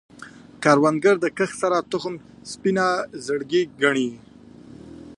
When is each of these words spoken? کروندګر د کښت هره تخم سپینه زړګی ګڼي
کروندګر 0.63 1.15
د 1.21 1.25
کښت 1.37 1.57
هره 1.65 1.79
تخم 1.91 2.15
سپینه 2.51 2.87
زړګی 3.25 3.63
ګڼي 3.81 4.09